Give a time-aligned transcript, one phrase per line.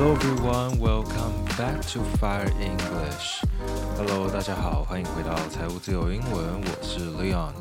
[0.00, 3.44] Hello everyone, welcome back to Fire English.
[3.98, 7.52] Hello，大家好，欢迎回到财务自由英文，我是 Leon。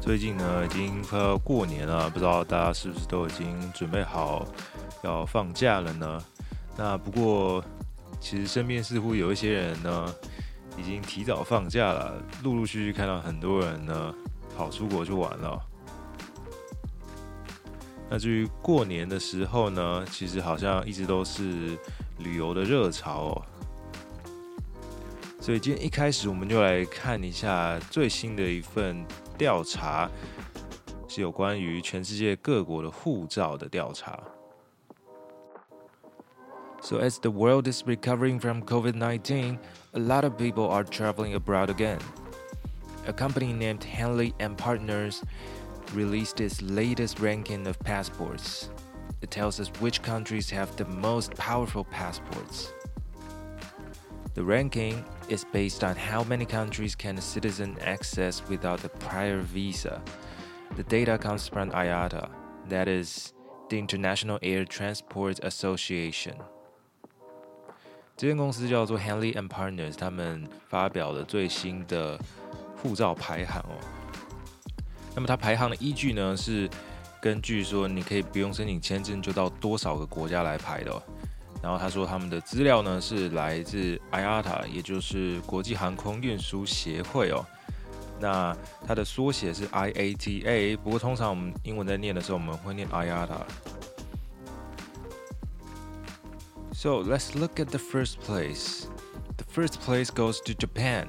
[0.00, 4.44] 最近呢，已经快要过年了，不知道大家是不是都已经准备好
[5.04, 6.20] 要放假了呢？
[6.76, 7.64] 那不过，
[8.18, 10.12] 其实身边似乎有一些人呢，
[10.76, 14.12] 已经提早放假了，陆陆续续看到很多人呢，
[14.56, 15.64] 跑出国去玩了。
[18.10, 21.76] 那至于过年的时候呢，其实好像一直都是
[22.18, 23.42] 旅游的热潮哦。
[25.40, 29.04] 所以今天一开始我们就来看一下最新的一份
[29.36, 30.10] 调查，
[31.06, 34.18] 是有关于全世界各国的护照的调查。
[36.80, 39.58] So as the world is recovering from COVID-19,
[39.92, 41.98] a lot of people are traveling abroad again.
[43.06, 45.22] A company named Henley and Partners
[45.93, 48.69] released its latest ranking of passports.
[49.21, 52.73] It tells us which countries have the most powerful passports.
[54.33, 59.41] The ranking is based on how many countries can a citizen access without a prior
[59.41, 60.01] visa.
[60.75, 62.29] The data comes from IATA,
[62.69, 63.33] that is
[63.69, 66.35] the International Air Transport Association.
[68.17, 72.19] 这间公司叫做 Henley and Partners，他们发表了最新的
[72.81, 73.96] 护照排行哦。
[75.18, 76.70] 那么它排行的依据呢，是
[77.20, 81.02] 根据说你可以不用申请签证就到多少个国家来排的哦。
[81.60, 87.44] 然后他说他们的资料呢是来自 IATA，也就是国际航空运输协会哦。
[88.20, 93.40] 那它的缩写是 IATA，不过通常我们英文在念的时候，我们会念 IATA。
[96.72, 98.84] So let's look at the first place.
[99.36, 101.08] The first place goes to Japan.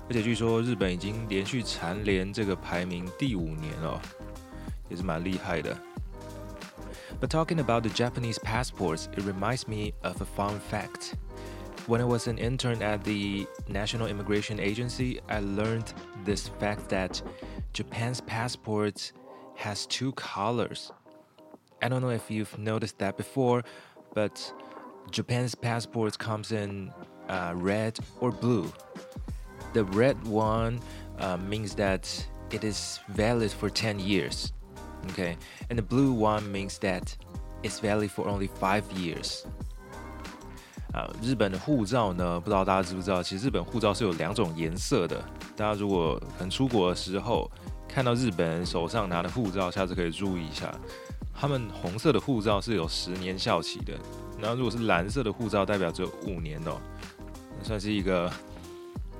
[0.10, 4.00] 而且据说日本已经连续蝉联这个排名第五年了，
[4.88, 5.76] 也是蛮厉害的。
[7.20, 11.14] But talking about the Japanese passports, it reminds me of a fun fact.
[11.86, 15.92] When I was an intern at the National Immigration Agency, I learned
[16.24, 17.22] this fact that
[17.72, 19.12] Japan's passports
[19.54, 20.90] has two colors.
[21.80, 23.62] I don't know if you've noticed that before,
[24.14, 24.52] but
[25.10, 26.92] Japan's passports comes in
[27.28, 28.70] uh, red or blue.
[29.73, 30.79] The red one
[31.19, 32.07] uh, means that
[32.51, 34.51] it is valid for 10 years.
[35.13, 35.35] Okay,
[35.69, 37.15] and the blue one means that
[37.63, 39.43] it's valid for only five years.
[40.93, 45.23] 啊，日本的护照呢，不知道大家知不知道，其实日本护照是有两种颜色的。
[45.55, 47.49] 大家如果可能出国的时候
[47.87, 50.71] 看到日本人手上拿的护照，下次可以注意一下。
[51.33, 53.93] 他们红色的护照是有十年效期的，
[54.39, 56.77] 然后如果是蓝色的护照，代表只有五年哦，
[57.63, 58.31] 算是一个。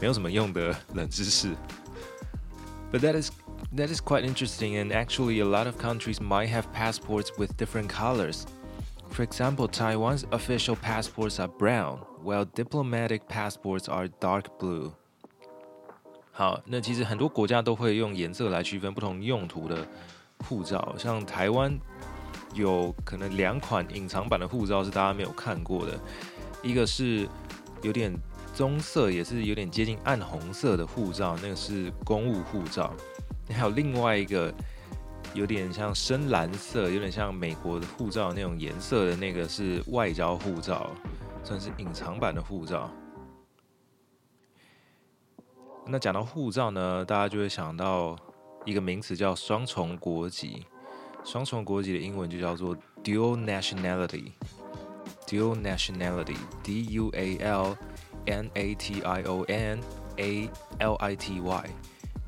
[0.00, 1.54] 没有什么用的冷知识。
[2.92, 3.30] But that is
[3.74, 7.88] that is quite interesting, and actually, a lot of countries might have passports with different
[7.88, 8.44] colors.
[9.10, 14.92] For example, Taiwan's official passports are brown, while diplomatic passports are dark blue.
[16.32, 19.86] 好，那其实很多国家都会用颜色来区分不同用途的
[20.46, 21.76] 护照，像台湾
[22.54, 25.98] 有可能两款隐藏版的护照是大家没有看过的，
[26.62, 27.28] 一个是
[27.82, 28.16] 有点。
[28.53, 32.93] 棕色也是有点接近暗红色的护照，那个是公务护照。
[33.49, 34.53] 还有另外一个
[35.33, 40.89] 有点像深蓝色，有点像美国的护照那种颜色的那个是外交护照，
[41.43, 42.89] 算是隐藏版的护照。
[45.87, 48.15] 那讲到护照呢，大家就会想到
[48.65, 50.65] 一个名词叫双重国籍。
[51.23, 54.31] 双重国籍的英文就叫做 dual nationality。
[55.27, 57.75] dual nationality，D U A L。
[58.26, 59.82] N A T I O N
[60.18, 60.50] A
[60.80, 61.70] L I T Y,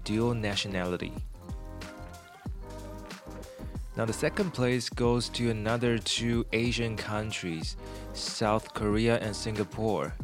[0.05, 1.13] dual nationality.
[3.97, 7.77] Now, the second place goes to another two Asian countries,
[8.13, 10.15] South Korea and Singapore.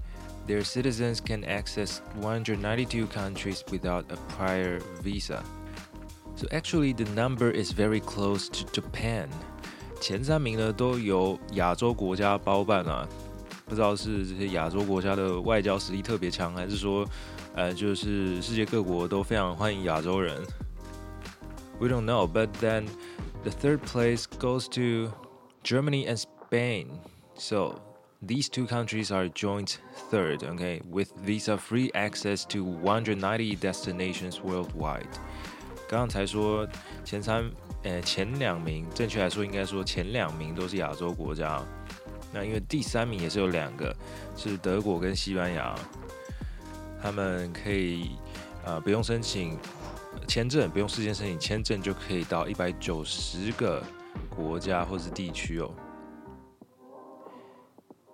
[0.47, 5.43] Their citizens can access 192 countries without a prior visa.
[6.37, 9.29] So, actually, the number is very close to Japan.
[10.01, 13.09] 前三名呢都由亚洲国家包办啊。
[13.69, 17.07] 不知道是这些亚洲国家的外交实力特别强，还是说，
[17.55, 20.43] 呃，就是世界各国都非常欢迎亚洲人。
[21.79, 22.87] We don't know, but then
[23.43, 25.13] the third place goes to
[25.63, 26.87] Germany and Spain.
[27.37, 27.81] So
[28.27, 29.81] These two countries are joint
[30.11, 35.13] third, okay, with visa-free access to 190 destinations worldwide.
[35.87, 36.67] 刚刚才说
[37.05, 37.51] 前三，
[37.83, 41.63] 呃，前两名，正确来说应该说前两名都是亚洲国家。
[42.33, 43.95] 那因为第三名也是有两个，
[44.37, 45.75] 是德国跟西班牙，
[47.01, 48.13] 他们可以
[48.65, 49.59] 呃不用申请
[50.27, 53.83] 签证，不用事先申请签证就可以到一百九十个
[54.29, 55.71] 国家或是地区哦。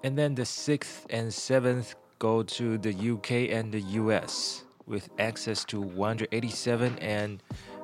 [0.02, 5.62] And then the sixth and seventh go to the UK and the US with access
[5.66, 7.38] to 187 and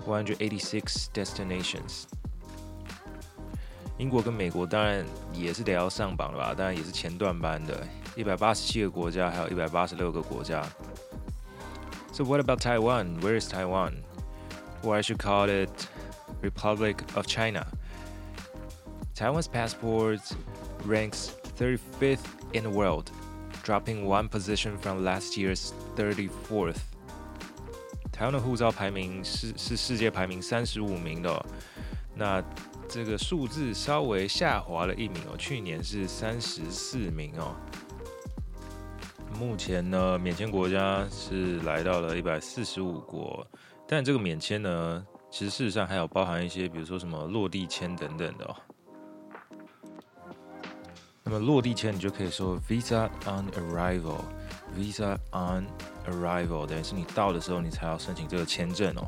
[0.04, 2.06] 186 destinations.
[4.00, 10.62] 英国跟美国当然也是得要上榜了吧，当然也是前段班的，一百八十七个国家，还有一百八十六个国家。
[12.12, 13.20] So what about Taiwan?
[13.20, 13.94] Where is Taiwan?
[14.82, 15.70] Or I should call it
[16.42, 17.66] Republic of China.
[19.14, 20.20] Taiwan's passport
[20.84, 22.20] ranks 35th
[22.52, 23.10] in the world,
[23.64, 26.76] dropping one position from last year's 34th.
[28.12, 31.46] 台湾的护照排名是是世界排名三十五名的哦，
[32.14, 32.42] 那
[32.91, 37.55] 这个数字稍微下滑了一名哦，去年是三十四名哦。
[39.39, 43.47] 目前呢，免签国家是来到了一百四十五国，
[43.87, 48.55] 但这个免签呢，其实事实上还有包含一些，比如说什么落地签等等的哦。
[51.23, 55.65] 那么落地签你就可以说 visa on arrival，visa on
[56.09, 59.07] arrival，等于是你到的时候你才要申请这个签证哦。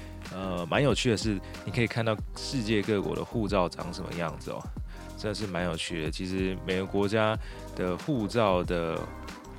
[0.33, 4.63] 呃，蛮有趣的是，你可以看到世界各国的护照长什么样子哦，
[5.17, 6.11] 真的是蛮有趣的。
[6.11, 7.37] 其实每个国家
[7.75, 8.97] 的护照的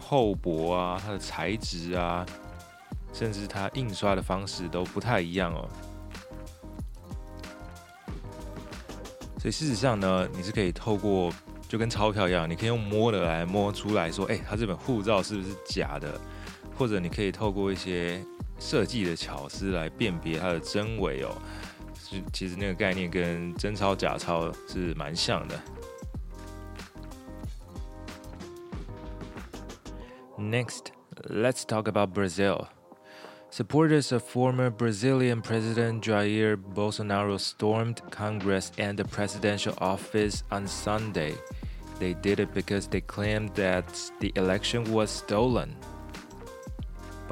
[0.01, 2.25] 厚薄啊、它的材质啊，
[3.13, 5.69] 甚至它印刷的方式都不太一样哦。
[9.39, 11.33] 所以事实上呢，你是可以透过
[11.69, 16.19] 就跟钞票一样，你可以用摸的来摸出来说，哎，它这本护照是不是假的？
[16.79, 18.25] 或者你可以透过一些
[18.62, 21.36] 设计的巧思来辨别它的真伪哦。
[22.10, 25.60] 是，其实那个概念跟真钞假钞是蛮像的。
[30.38, 30.92] Next,
[31.30, 32.68] let's talk about Brazil.
[33.50, 41.34] Supporters of former Brazilian President Jair Bolsonaro stormed Congress and the presidential office on Sunday.
[42.00, 43.86] They did it because they claimed that
[44.20, 45.76] the election was stolen.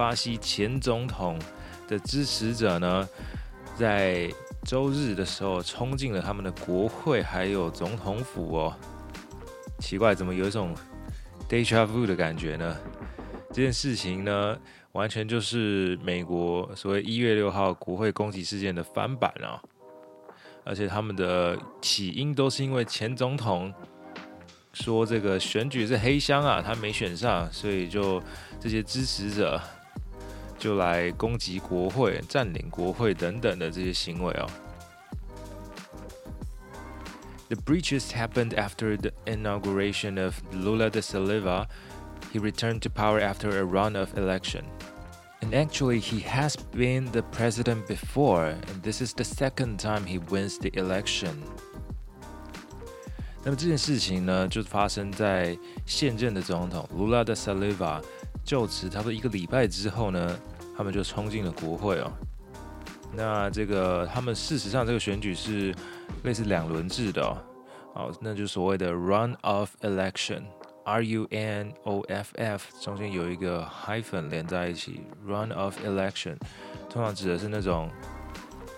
[0.00, 1.38] 巴西前总统
[1.86, 3.06] 的支持者呢，
[3.76, 4.32] 在
[4.64, 8.74] 周日的时候冲进了他们的国会还有总统府哦。
[9.78, 10.74] 奇怪，怎么有一种
[11.46, 12.74] déjà vu 的感觉呢？
[13.50, 14.56] 这件事情呢，
[14.92, 19.60] 完全就是美国所谓一月六号国会攻击事件的翻版啊！
[20.64, 23.70] 而且他们的起因都是因为前总统
[24.72, 28.22] 说这个选举是黑箱啊，他没选上，所以就
[28.58, 29.60] 这些支持者
[30.59, 34.49] 就来攻击国会、占领国会等等的这些行为哦。
[37.47, 41.67] The breaches happened after the inauguration of Lula da Silva.
[42.33, 44.63] He returned to power after a runoff election.
[45.41, 50.17] And actually, he has been the president before, and this is the second time he
[50.17, 51.35] wins the election.
[53.43, 55.55] 那么这件事情呢，就发生在
[55.85, 58.01] 现任的总统 Lula da Silva
[58.50, 60.36] 就职差不多一个礼拜之后呢，
[60.76, 62.10] 他们就冲进了国会哦。
[63.14, 65.72] 那这个他们事实上这个选举是
[66.24, 67.38] 类似两轮制的哦，
[67.94, 70.42] 哦，那就所谓的 runoff election。
[70.82, 76.36] R U N O F F 中间有一个 hyphen 连在一起，runoff election
[76.88, 77.88] 通常指的是那种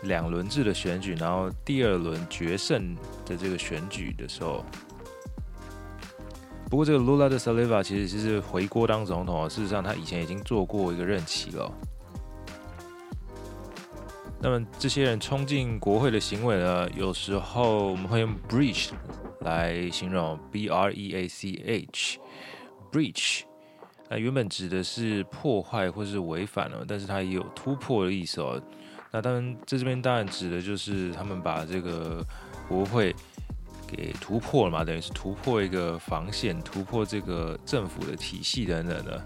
[0.02, 4.62] 两轮制的选举，然后第二轮决胜的这个选举的时候。
[6.72, 11.70] 不过这个 Lula da Silva 其实是回国当总统，事实上他以前已经做过一个任期了。
[14.40, 18.88] 那么这些人冲进国会的行为呢，有时候我们会用 breach。
[19.40, 22.18] 来形容 b r e a c h
[22.90, 23.42] breach，
[24.08, 28.58] 那原本指的是破坏或是违反了，但是它也有突破的意思哦。
[29.10, 32.24] 那当然在这边当然指的就是他们把这个
[32.66, 33.14] 国会
[33.91, 39.25] 给突破了嘛，等于是突破一个防线，突破这个政府的体系等等的。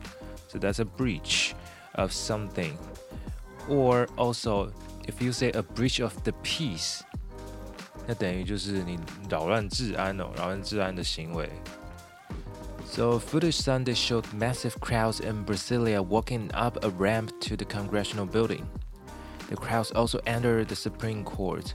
[0.49, 1.51] So that's a breach
[1.93, 2.73] of something.
[3.69, 4.71] Or also,
[5.07, 7.01] if you say a breach of the peace，
[8.07, 8.99] 那等于就是你
[9.29, 11.49] 扰乱治安哦，扰乱治安的行为。
[12.85, 18.63] So footage Sunday showed massive crowds in Brasilia walking up a ramp to the congressional building.
[19.49, 21.73] The crowds also entered the Supreme Court.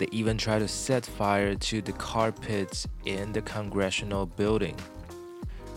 [0.00, 4.72] They even tried to set fire to the carpets in the congressional building.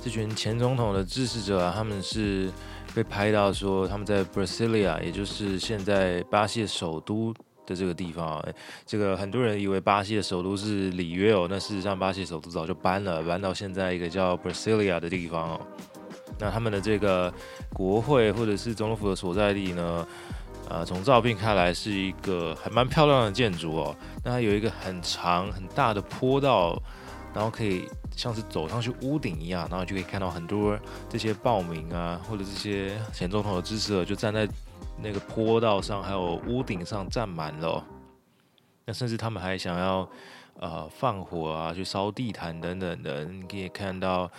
[0.02, 2.50] 这群前总统的支持者啊，他们是
[2.96, 7.34] 被拍到说他们在 Brasilia，也就是现在巴西首都
[7.66, 8.46] 的这个地方啊。
[8.86, 15.68] 这个很多人以为巴西的首都是里约哦，那事实上巴西首都早就搬了，搬到现在一个叫 Brasilia 的地方哦。
[16.40, 17.34] 那他们的这个
[17.74, 20.08] 国会或者是总统府的所在地呢，
[20.70, 23.96] 呃，从照片看来是一个还蛮漂亮的建筑哦。
[24.24, 26.82] 那它有一个很长很大的坡道，
[27.34, 27.88] 然后可以。
[28.16, 30.78] 像是走上去屋顶一样，然后就可以看到很多
[31.10, 34.48] 这些报名啊，或者这些前总统的支持者，就站在
[35.02, 37.84] 那个坡道上，还有屋顶上站满了。
[38.86, 40.08] 那甚至他们还想要
[40.60, 43.26] 呃放火啊，去烧地毯等等的。
[43.26, 44.30] 你可以看到，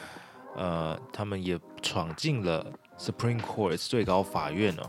[0.54, 2.64] 呃，他们也闯进了
[2.96, 4.88] Supreme Court 最高法院哦。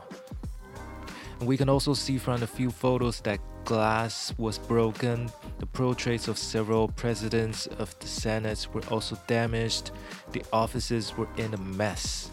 [1.45, 5.29] We can also see from a few photos that glass was broken.
[5.59, 9.91] The portraits of several presidents of the Senate were also damaged.
[10.33, 12.29] The offices were in a mess.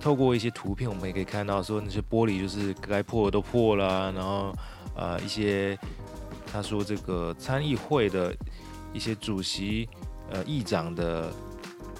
[0.00, 4.54] 透过一些图片，我们也可以看到，说那些玻璃就是该破的都破了，然后
[4.94, 5.78] 呃一些
[6.52, 8.34] 他说这个参议会的
[8.92, 9.88] 一些主席
[10.30, 11.32] 呃议长的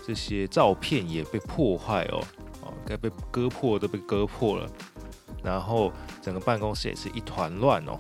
[0.06, 2.22] 这些照片也被破坏哦，
[2.62, 4.70] 哦该被割破都被割破了。
[5.42, 7.98] 然后整个办公室也是一团乱哦。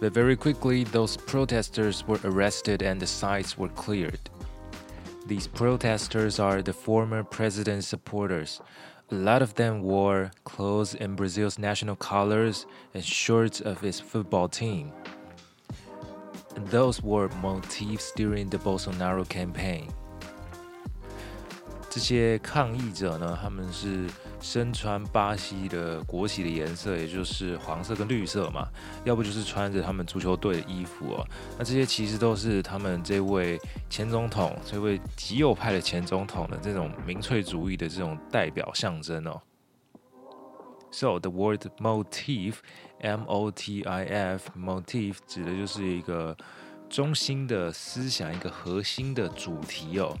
[0.00, 4.20] But very quickly, those protesters were arrested and the sites were cleared.
[5.26, 8.60] These protesters are the former president's supporters.
[9.10, 14.48] A lot of them wore clothes in Brazil's national colors and shorts of its football
[14.48, 14.92] team.
[16.56, 19.92] And those were motifs during the Bolsonaro campaign.
[21.89, 24.05] 这些抗议者呢，他们是
[24.39, 28.67] 身穿巴西的国旗的颜色，也就是黄色跟绿色嘛，
[29.05, 31.27] 要不就是穿着他们足球队的衣服哦。
[31.57, 39.41] 那这些其实都是他们这位前总统，这位极右派的前总统的这种民粹主义的这种代表象征哦。
[40.91, 42.57] So the word motif,
[42.99, 46.37] M-O-T-I-F, motif 指的就是一个
[46.87, 50.15] 中心的思想，一个核心的主题哦。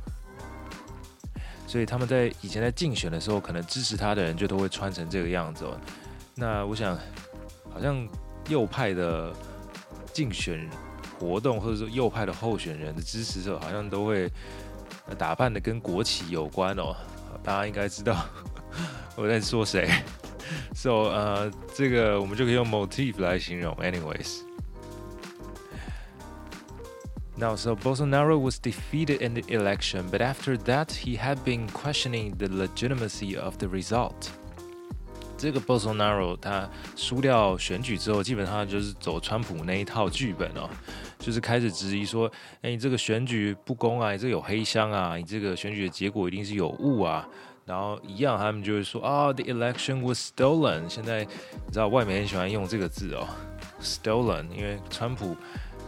[1.69, 5.79] 所以他们在以前在竞选的时候，可能支持他的人就都会穿成这个样子哦。
[6.33, 6.97] 那我想，
[7.71, 8.07] 好像
[8.47, 9.31] 右派的
[10.11, 10.67] 竞选
[11.19, 14.27] 活动，或者说右派的候选人的支持者，好像都会
[15.15, 16.95] 打扮的跟国旗有关哦。
[17.43, 18.25] 大家应该知道
[19.15, 19.87] 我在说谁。
[20.73, 23.75] So，呃，这个我们就可以用 motif 来形容。
[23.75, 24.48] Anyways。
[27.39, 32.49] Now, so Bolsonaro was defeated in the election, but after that, he had been questioning the
[32.49, 34.29] legitimacy of the result.
[35.37, 40.69] 这个 Bolsonaro 他输掉选举之后，基本上就是走川普那一套剧本哦，
[41.17, 42.29] 就是开始质疑说，
[42.61, 47.25] 哎，你这个选举不公啊，你这个有黑箱啊，你这个选举的结果一定是有误啊。
[47.65, 50.89] 然后一样，他们就会说啊，the election was stolen。
[50.89, 53.25] 现在你知道外媒很喜欢用这个字哦
[53.81, 55.37] ，stolen，因为川普。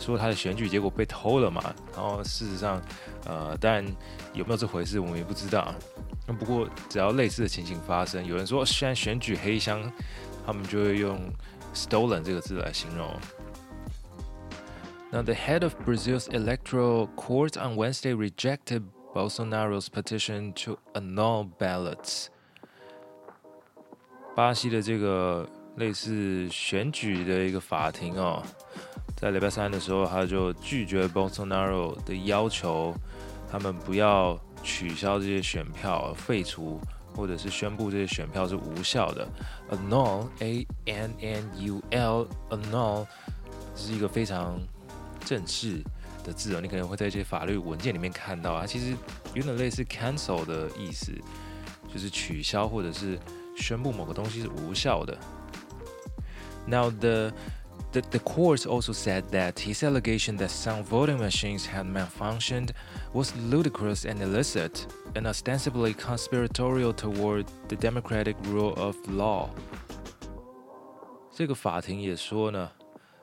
[0.02, 1.62] 说他的选举结果被偷了嘛？
[1.94, 2.82] 然后事实上，
[3.26, 3.86] 呃，当然
[4.34, 5.74] 有没有这回事，我们也不知道。
[6.28, 9.80] 那不过只要类似的情形发生，有人说现在选举黑箱，
[10.46, 11.20] 他们就会用
[11.76, 13.08] “stolen” 这个字来形容。
[15.12, 22.28] 那 the head of Brazil's electoral court on Wednesday rejected Bolsonaro's petition to annul ballots.
[24.36, 28.42] 巴西的这个类似选举的一个法庭哦。
[29.22, 32.92] 在礼拜三的时候，他就拒绝 Bolsonaro 的要求，
[33.52, 36.82] 他们不要取消这些选票，废除
[37.16, 39.30] 或者是宣布这些选票是无效的。
[39.70, 43.06] Annul，A N N U L，annul
[43.76, 44.60] 是一个非常
[45.24, 45.84] 正式
[46.24, 48.98] 的字哦，你可能会在一些法律文件里面看到啊，其实
[49.36, 51.12] 有点类似 cancel 的意思，
[51.94, 53.20] 就是取消或者是
[53.56, 55.16] 宣布某个东西是无效的。
[56.66, 57.32] Now the
[57.93, 62.71] The, the court also said that his allegation that some voting machines had malfunctioned
[63.13, 69.49] was ludicrous and illicit, and ostensibly conspiratorial toward the democratic rule of law.
[71.33, 72.71] 这个法庭也说呢，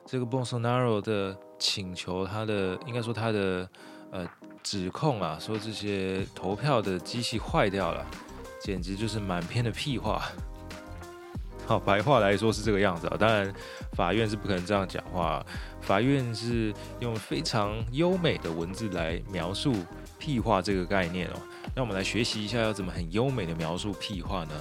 [0.06, 3.68] 这个 Bolsonaro 的请求，他的应该说他的
[4.12, 4.26] 呃
[4.62, 8.04] 指控啊，说这些投票的机器坏掉了，
[8.60, 10.30] 简直就是满篇的屁话。
[11.69, 13.15] 好，白话来说是这个样子啊。
[13.15, 13.53] 当然，
[13.93, 15.45] 法院是不可能这样讲话，
[15.81, 19.75] 法院是用非常优美的文字来描述
[20.17, 21.33] 屁话这个概念哦。
[21.75, 24.53] 那我们来学习一下，要怎么很优美的描述屁话呢？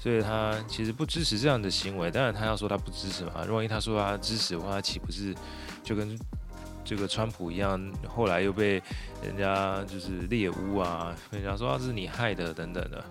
[0.00, 5.34] 所以他其实不支持这样的行为，当然他要说他不支持嘛，万一他说他支持的话，他岂不是
[5.82, 6.18] 就跟
[6.84, 8.82] 这个川普一样，后来又被
[9.22, 13.04] 人家就是猎巫啊，人家说啊，这是你害的等等的。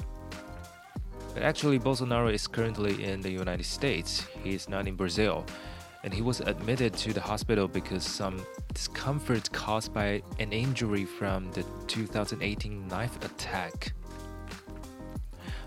[1.35, 4.21] But actually, Bolsonaro is currently in the United States.
[4.41, 5.43] He is not in Brazil,
[6.01, 8.37] and he was admitted to the hospital because some
[8.73, 13.91] discomfort caused by an injury from the 2018 knife attack.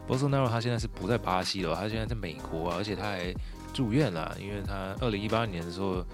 [0.07, 3.33] Bolsonaro 他现在是不在巴西了，他现在在美国，而且他还
[3.73, 6.05] 住院了，因为他二零一八年的时候。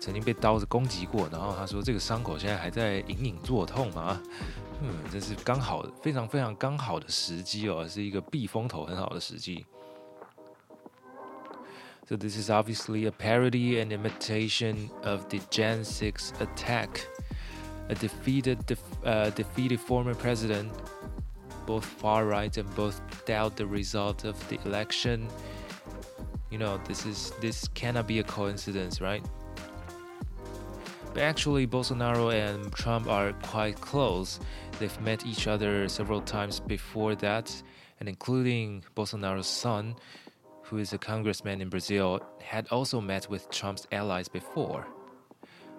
[0.00, 4.20] 曾经被刀子攻击过，然后他说这个伤口现在还在隐隐作痛啊，
[4.82, 9.64] 嗯，这是刚好非常非常刚好的时机哦，是一个避风头很好的时机。
[12.06, 17.06] So this is obviously a parody and imitation of the Jan 6 attack.
[17.88, 20.68] A defeated, def, uh, defeated former president,
[21.66, 25.28] both far right and both doubt the result of the election.
[26.50, 29.24] You know, this is this cannot be a coincidence, right?
[31.12, 34.40] But actually, Bolsonaro and Trump are quite close.
[34.78, 37.62] They've met each other several times before that,
[38.00, 39.94] and including Bolsonaro's son,
[40.62, 44.86] who is a congressman in Brazil, had also met with Trump's allies before.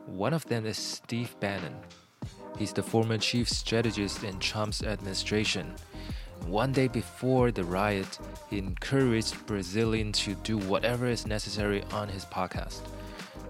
[0.05, 1.75] One of them is Steve Bannon.
[2.58, 5.74] He's the former chief strategist in Trump's administration.
[6.46, 12.24] One day before the riot, he encouraged Brazilians to do whatever is necessary on his
[12.24, 12.80] podcast.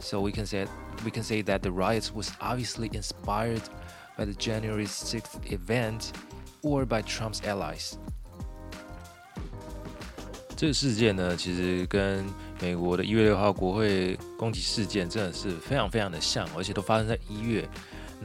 [0.00, 0.66] So we can say
[1.04, 3.62] we can say that the riots was obviously inspired
[4.16, 6.12] by the January 6th event
[6.62, 7.96] or by Trump's allies.
[10.56, 12.24] 这个事件呢，其实跟
[12.60, 17.66] 美国的一月六号国会攻击事件真的是非常非常的像，而且都发生在一月。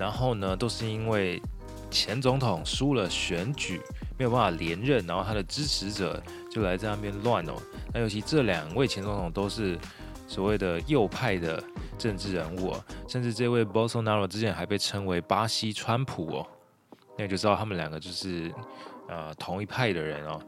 [0.01, 1.41] 然后呢，都是因为
[1.93, 3.81] 前总统输了选举，
[4.19, 7.53] 没有办法连任，然后他的支持者就来在那边乱哦。
[7.95, 9.79] 那尤其这两位前总统都是。
[10.31, 11.61] 所谓的右派的
[11.99, 12.73] 政治人物，
[13.09, 16.47] 甚至这位 Bolsonaro 之前还被称为巴西川普哦，
[17.19, 18.49] 那就知道他们两个就是
[19.09, 20.41] 呃同一派的人哦。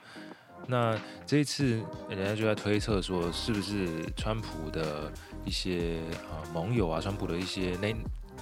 [0.69, 5.11] 那这一次人家就在推测说，是不是川普的
[5.45, 5.99] 一些
[6.31, 7.93] 呃盟友啊，川普的一些那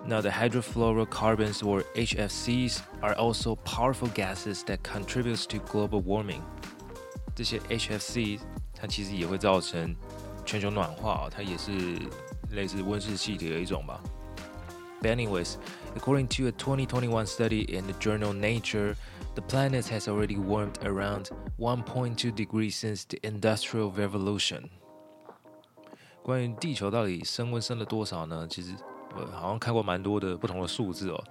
[0.06, 6.40] Now the hydrofluorocarbons or HFCs are also powerful gases that contributes to global warming。
[7.34, 8.40] 这些 HFC
[8.74, 9.94] 它其实也会造成
[10.44, 11.72] 全球暖化，它也是
[12.52, 14.00] 类似温室气体的一种吧。
[15.02, 15.54] But anyways,
[15.96, 18.96] according to a 2021 study in the journal Nature.
[19.34, 24.64] The planet has already warmed around 1.2 degrees since the Industrial Revolution。
[26.24, 28.48] 关于地球到底升温升了多少呢？
[28.50, 28.72] 其实
[29.14, 31.24] 我好像看过蛮多的不同的数字哦。